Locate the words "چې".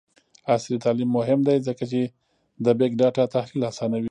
1.91-2.01